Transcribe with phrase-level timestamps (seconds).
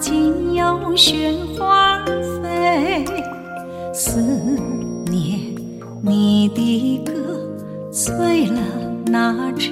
[0.00, 2.04] 今有雪花
[2.42, 3.04] 飞，
[3.94, 4.20] 思
[5.10, 5.40] 念
[6.02, 7.12] 你的歌
[7.90, 8.60] 醉了
[9.06, 9.70] 那枝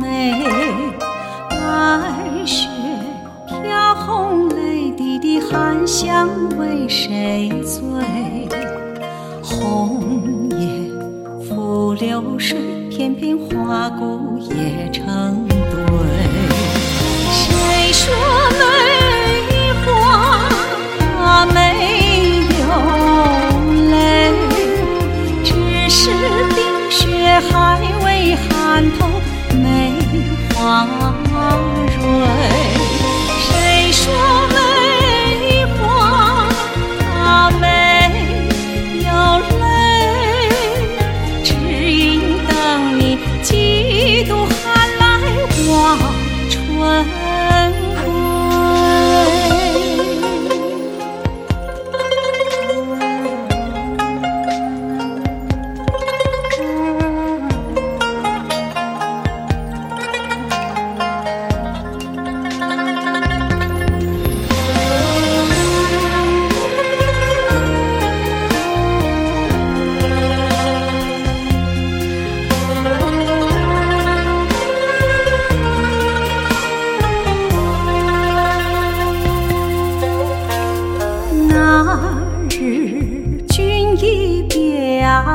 [0.00, 0.44] 梅。
[1.48, 2.68] 白雪
[3.46, 8.48] 飘红泪滴滴，寒香为谁醉？
[9.42, 10.92] 红叶
[11.48, 12.58] 拂流水，
[12.90, 15.47] 片片花骨也成
[29.54, 29.92] 梅
[30.54, 30.86] 花
[32.00, 32.57] 蕊。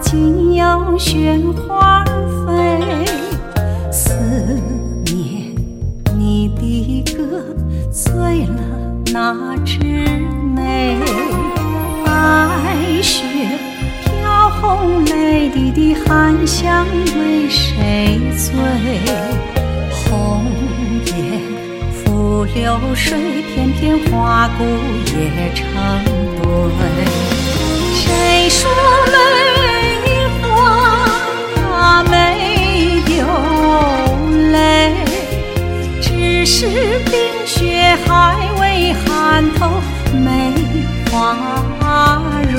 [0.00, 2.04] 今有雪花
[2.46, 2.80] 飞，
[3.90, 4.12] 思
[5.06, 5.54] 念
[6.16, 7.44] 你的歌
[7.90, 8.54] 醉了
[9.12, 9.78] 那枝
[10.54, 10.98] 梅。
[12.04, 13.24] 白雪
[14.04, 16.86] 飘红泪滴的含香
[17.16, 18.52] 为谁醉？
[19.90, 20.44] 红
[21.06, 21.40] 颜
[21.92, 23.18] 付流水，
[23.54, 24.64] 片片花骨
[25.06, 25.64] 也成
[26.42, 26.44] 堆。
[27.94, 28.70] 谁说
[37.24, 39.70] 冰雪还未寒透
[40.12, 40.52] 梅
[41.10, 41.34] 花
[42.52, 42.58] 蕊。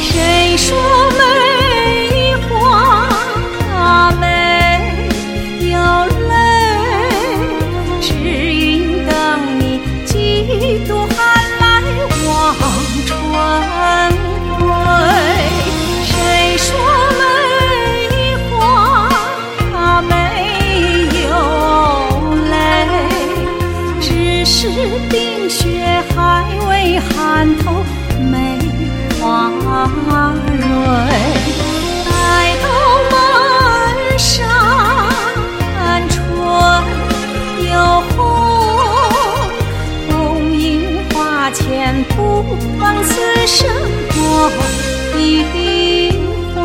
[0.00, 0.97] 谁说
[24.70, 24.74] 是
[25.08, 27.82] 冰雪还未寒透
[28.30, 28.58] 梅
[29.18, 29.50] 花
[30.58, 30.62] 蕊，
[32.04, 32.10] 待
[32.62, 32.66] 到
[33.10, 33.14] 满
[34.18, 34.28] 山
[36.10, 36.16] 春
[37.66, 37.72] 又
[38.14, 38.16] 红，
[40.10, 40.12] 红
[40.52, 40.62] 樱
[41.14, 41.16] 花
[41.50, 42.44] 前不
[42.78, 43.10] 枉此
[43.46, 43.66] 生
[44.14, 44.20] 梦
[45.16, 45.22] 一
[46.54, 46.56] 回。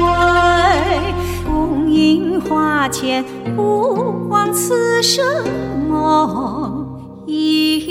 [1.46, 1.50] 红
[1.90, 3.24] 樱花前
[3.56, 5.24] 不枉此生
[5.88, 6.86] 梦
[7.26, 7.83] 一。